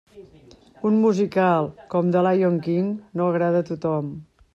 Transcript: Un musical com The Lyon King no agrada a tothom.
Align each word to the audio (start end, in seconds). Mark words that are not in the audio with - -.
Un 0.89 0.95
musical 1.01 1.69
com 1.93 2.09
The 2.15 2.23
Lyon 2.29 2.57
King 2.69 2.89
no 3.21 3.29
agrada 3.35 3.63
a 3.65 3.67
tothom. 3.69 4.09